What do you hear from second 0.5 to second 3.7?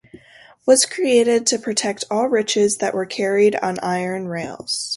Was created to protect all riches that were carried